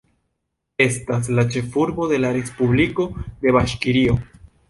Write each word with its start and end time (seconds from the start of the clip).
Estas 0.85 1.29
la 1.39 1.43
ĉefurbo 1.55 2.09
de 2.13 2.19
la 2.23 2.33
respubliko 2.39 3.07
de 3.45 3.57
Baŝkirio. 3.59 4.19